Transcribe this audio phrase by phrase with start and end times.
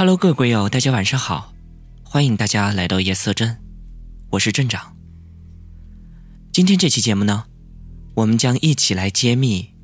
[0.00, 1.52] ？Hello，各位鬼友，大家晚上好，
[2.02, 3.58] 欢迎大家来到夜色镇，
[4.30, 4.96] 我是镇长。
[6.50, 7.44] 今天这期节目呢？
[8.14, 9.74] 我们将一起来揭秘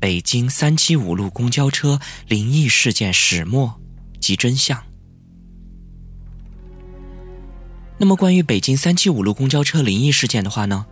[0.00, 3.78] 北京三七五路公交车灵异事件始末
[4.18, 4.82] 及真相。
[7.98, 10.86] 那么，关于北京三七五路公交车灵异事件的话呢，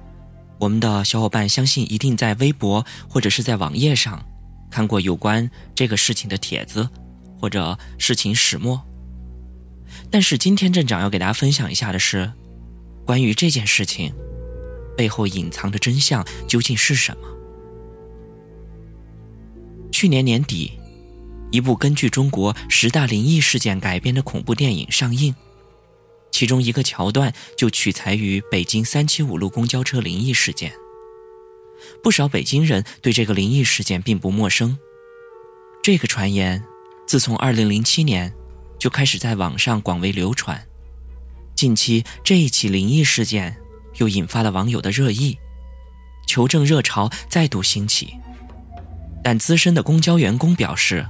[0.58, 4.22] 我们的小伙伴相信一定在微博或者是在网页上
[4.70, 6.86] 看过有关这个事情的帖子
[7.40, 8.82] 或者事情始末。
[10.10, 12.32] 但是，今天镇长要给大家分享一下的是
[13.06, 14.12] 关于这件事情。
[14.96, 17.28] 背后隐藏的真相究竟是什么？
[19.90, 20.72] 去年年底，
[21.50, 25.34] 一部根据中国十大灵异事件改编的恐怖电影上映，
[26.30, 30.72] 其中一个桥段就取材于北京三七五路公交车灵异事件。
[32.02, 34.76] 不少北京人对这个灵异事件并不陌生。
[35.82, 36.62] 这个传言
[37.10, 38.32] 自从二零零七年
[38.78, 40.64] 就开始在网上广为流传。
[41.56, 43.56] 近期这一起灵异事件。
[43.96, 45.36] 又引发了网友的热议，
[46.24, 48.14] 求证热潮再度兴起。
[49.24, 51.04] 但资深的公交员工表示，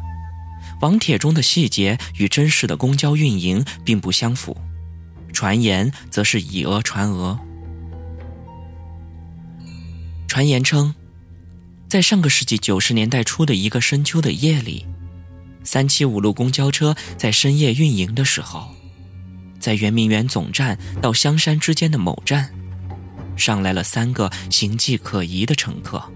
[0.81, 4.57] 网帖中的细节与真实的公交运营并不相符，
[5.35, 7.39] 传言则是以讹传讹。
[10.27, 10.95] 传言称，
[11.91, 14.87] 在上个世纪九十年代初的一个深秋的夜里，
[15.63, 18.75] 三七五路公交车在深夜运营的时候，
[19.59, 22.53] 在圆明园总站到香山之间的某站。
[23.37, 26.13] 上来了三个形迹可疑的乘客。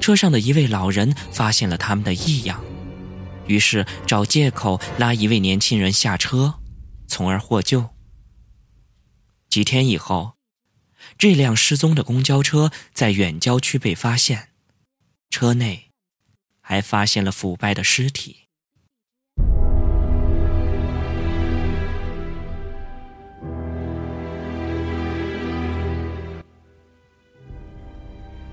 [0.00, 2.62] 车上的一位老人发现了他们的异样，
[3.46, 6.54] 于是找借口拉一位年轻人下车，
[7.06, 7.88] 从而获救。
[9.48, 10.32] 几天以后，
[11.16, 14.48] 这辆失踪的公交车在远郊区被发现，
[15.30, 15.90] 车内
[16.66, 18.48] 还发现了腐败的尸体。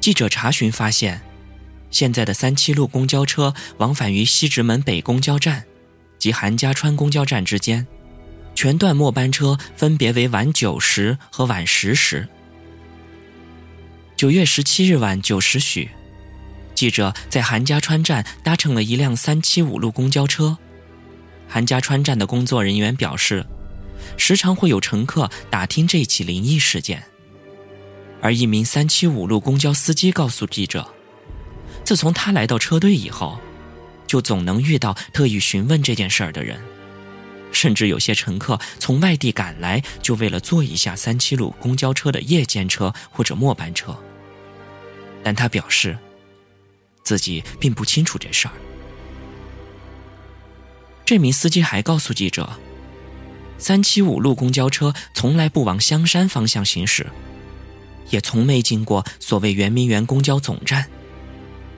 [0.01, 1.22] 记者查询发现，
[1.89, 5.63] 现在的三七路公交车往返于西直门北公交站
[6.17, 7.88] 及韩家川公交站之间，
[8.53, 12.28] 全段末班车分别为晚九时和晚十时。
[14.17, 15.89] 九月十七日晚九时许，
[16.81, 20.57] 记者在韩家川站搭乘了一辆三七五路公交车。
[21.47, 23.45] 韩家川站的工作人员表示，
[24.17, 27.03] 时常会有乘客打听这起灵异事件。
[28.19, 30.91] 而一名三七五路公交司机告诉记者，
[31.83, 33.39] 自从他来到车队以后，
[34.07, 36.59] 就总能遇到特意询问这件事儿的人，
[37.51, 43.95] 甚至有些乘客从外地赶来，就为了坐一下三七路公交车的夜间车或者末班车。
[45.21, 45.95] 但他表示，
[47.11, 48.53] 自己并不清楚这事儿。
[51.03, 52.57] 这名司机还告诉记者，
[53.57, 57.05] 三七五路公交车从来不往香山方向行驶。
[58.11, 60.88] 也从没经过所谓圆明园公交总站，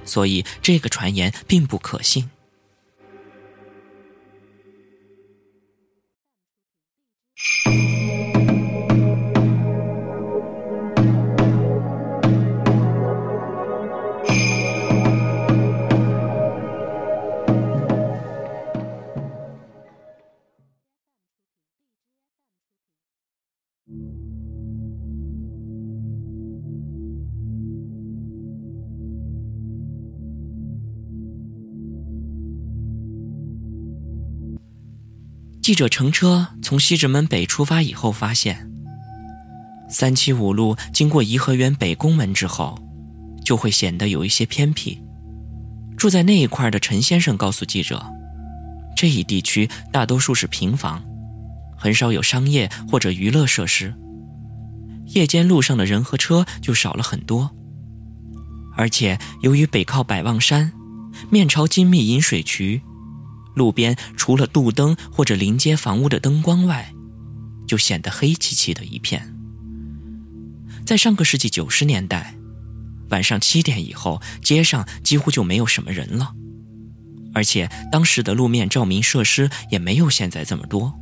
[0.05, 2.29] 所以这个传言并不可信。
[35.63, 38.69] 记者乘车从西直门北出发以后，发现
[39.87, 42.77] 三七五路经过颐和园北宫门之后，
[43.45, 45.01] 就会显得有一些偏僻。
[45.95, 48.05] 住在那一块的陈先生告诉记者，
[48.93, 51.01] 这一地区大多数是平房，
[51.77, 53.93] 很少有商业或者娱乐设施，
[55.05, 57.49] 夜间路上的人和车就少了很多。
[58.75, 60.73] 而且由于北靠百望山，
[61.29, 62.81] 面朝金密引水渠。
[63.55, 66.93] 路边除了路灯或者临街房屋的灯光外，
[67.67, 69.33] 就显得黑漆漆的一片。
[70.85, 72.35] 在上个世纪九十年代，
[73.09, 76.33] 晚上七点以后，街上几乎就没有什么人了，
[77.33, 80.93] 而且当时的路面照明设施也没有现在这么多。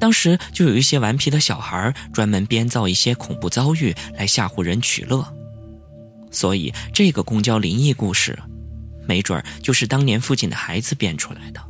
[0.00, 5.22] 当时就有一些顽皮的小孩专门编造一些恐怖遭遇来吓唬人取乐，
[6.30, 8.38] 所以这个公交灵异故事，
[9.06, 11.60] 没准儿就是当年父亲的孩子变出来的。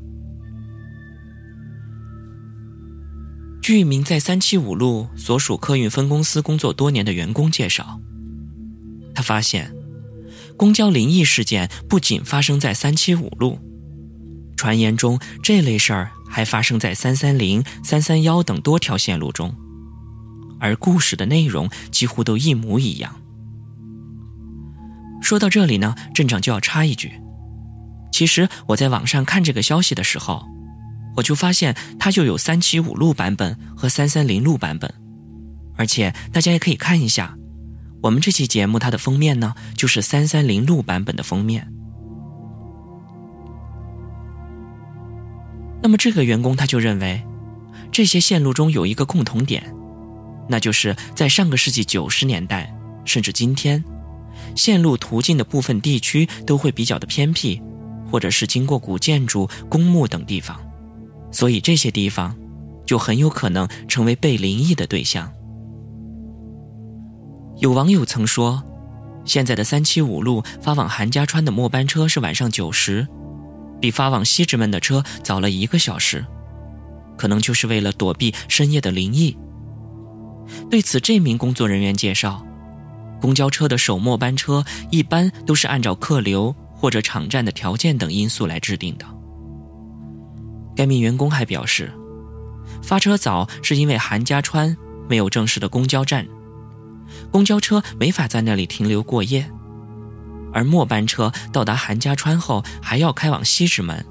[3.63, 8.01] 据一名在三七五路所属客运分公司工作多年的员工介绍，
[9.15, 9.75] 他发现，
[10.57, 13.59] 公交灵异事件不仅发生在三七五路，
[14.57, 16.11] 传言中这类事儿。
[16.29, 19.55] 还发生在三三零、三三幺等多条线路中，
[20.59, 23.23] 而故事的内容几乎都一模一样。
[25.21, 27.21] 说到这里呢，镇长就要插一句：
[28.13, 30.47] 其实我在网上看这个消息的时候，
[31.17, 34.93] 我就发现它就有三七五路版本和三三零路版本，
[35.77, 37.37] 而且大家也可以看一下，
[38.03, 41.67] 我们这期节目它的封面呢，就是三三零路版本的封面。
[45.83, 47.23] 那么这个员工他就认为，
[47.93, 49.73] 这些线路中有一个共同点，
[50.49, 52.75] 那就是在上个世纪九十年代，
[53.05, 53.85] 甚至今天，
[54.55, 57.61] 线路途径的部分地区都会比较的偏僻，
[58.11, 60.61] 或者是经过古建筑、公墓等地方，
[61.31, 62.37] 所以这些地方
[62.85, 65.33] 就很有可能成为被灵异的对象。
[67.59, 68.63] 有网友曾说，
[69.25, 73.07] 现在的三七五路发往韩家川的末班车是晚上九时。
[73.79, 76.25] 比发往西直门的车早了一个小时，
[77.19, 79.37] 可能就是为了躲避深夜的灵异。
[80.71, 82.46] 对此，这名工作人员介绍，
[83.27, 89.05] 公交车的首末班车一般都是按照客流或者场站的条件等因素来制定的。
[90.77, 91.93] 该名员工还表示，
[92.85, 94.77] 发车早是因为韩家川
[95.09, 96.25] 没有正式的公交站，
[97.33, 99.45] 公交车没法在那里停留过夜。
[100.53, 104.07] 而末班车到达韩家川后还要开往西直门，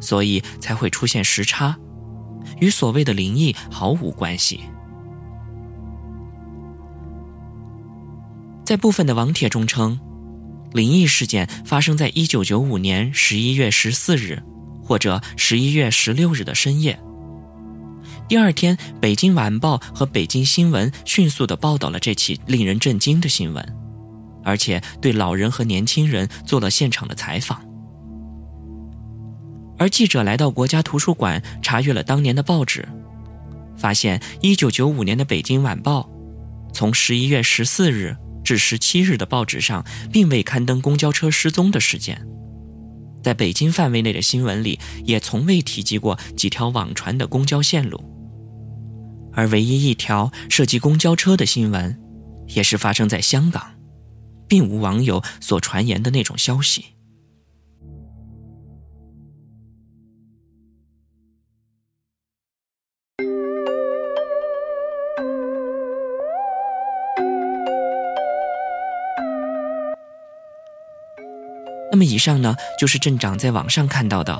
[0.00, 1.76] 所以才会出现时差，
[2.58, 4.60] 与所谓的灵异毫无关系。
[8.66, 9.96] 在部分的网帖中称，
[10.72, 14.42] 灵异事件发生在一九九五年十一月十四日
[14.82, 16.98] 或者十一月十六日的深夜。
[18.26, 23.64] 第二天，《北京晚报》和《北京新闻》迅速的报道了这起令人震惊的新闻。
[24.42, 27.64] 而且对老人和年轻人做了现场的采访，
[29.78, 32.84] 而记者来到国家图书馆查阅了当年的报纸，
[33.76, 36.10] 发现1995年的《北京晚报》
[36.74, 38.16] 从11月14日
[38.46, 42.26] 至十七日的报纸上并未刊登公交车失踪的事件，
[43.22, 48.02] 在北京范围内的新闻里也从未提及过几条网传的公交线路，
[49.34, 51.98] 而唯一一条涉及公交车的新闻，
[52.54, 53.72] 也是发生在香港。
[54.48, 56.95] 并无网友所传言的那种消息。
[71.96, 74.38] 那么，以上呢，就是镇长在网上看到的，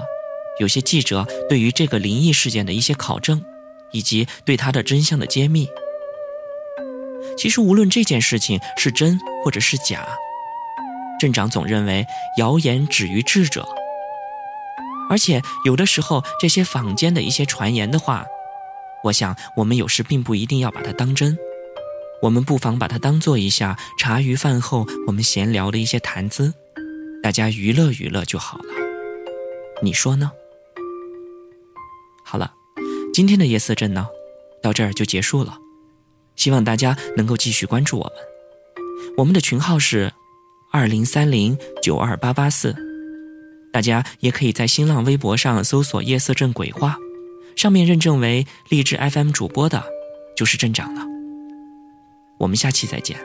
[0.60, 3.42] 有些记者对于这个灵异事件的一些考证，
[3.92, 5.66] 以及对它的真相的揭秘。
[7.34, 10.06] 其实，无论这件事情是真或者是假，
[11.18, 13.66] 镇长总认为谣言止于智者。
[15.08, 18.26] 而且，有的时候这些坊间的一些传言的话，
[19.02, 21.38] 我想我们有时并不一定要把它当真，
[22.20, 26.52] 我们不妨把它当做一下茶余饭后我们闲聊的一些谈资，
[27.26, 28.66] 大家娱乐娱乐就好了。
[29.82, 30.30] 你说呢？
[32.24, 32.54] 好了，
[33.12, 34.06] 今天的夜色镇呢，
[34.62, 35.58] 到这儿就结束了。
[36.36, 38.12] 希望大家能够继续关注我们，
[39.16, 40.12] 我们的群号是
[40.70, 42.76] 二零三零九二八八四，
[43.72, 46.96] 大家也可以在新浪微博上搜索“夜色镇鬼话”，
[47.58, 49.82] 上面认证为励志 FM 主播的，
[50.36, 51.04] 就是镇长了。
[52.38, 53.18] 我们下期再见。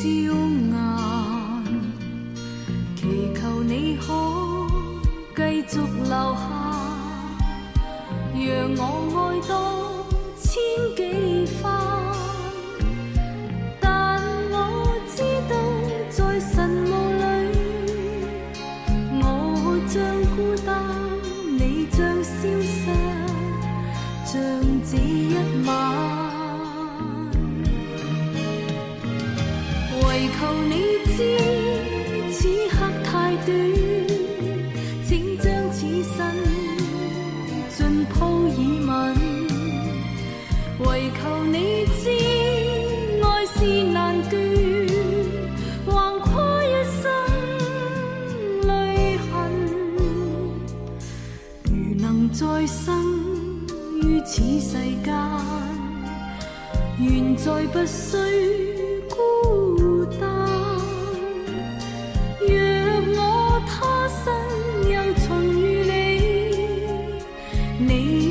[0.00, 0.72] 笑颜，
[2.96, 2.98] 祈
[3.34, 4.08] 求你可
[5.36, 5.38] 继
[5.68, 5.72] 续
[6.04, 6.40] 留下，
[8.34, 8.48] 让
[8.80, 8.82] 我
[9.18, 9.52] 爱多
[10.40, 10.48] 千
[10.96, 10.98] 几
[11.60, 11.62] 番。
[13.78, 13.86] 但
[14.50, 14.54] 我
[15.14, 15.16] 知
[15.50, 15.52] 道
[16.08, 16.48] 在神
[16.86, 16.90] 雾
[17.20, 17.22] 里，
[19.20, 19.22] 我
[19.86, 19.94] 像
[20.34, 20.68] 孤单，
[21.58, 21.60] 你
[21.92, 22.80] 像消失，
[24.24, 24.32] 像
[24.82, 26.19] 这一晚。
[30.40, 31.18] 求你知，
[32.32, 33.48] 此刻太短，
[35.04, 36.16] 请将此生
[37.76, 37.78] 盡
[38.08, 38.90] 鋪以吻。
[40.78, 42.08] 唯求你知，
[43.22, 44.40] 爱是難斷，
[45.86, 46.30] 橫跨
[46.64, 47.04] 一生
[48.66, 49.28] 泪痕。
[51.64, 51.70] 如
[52.00, 52.88] 能再生
[54.02, 55.12] 於此世間，
[56.98, 58.29] 願再不需。
[67.80, 68.29] 你。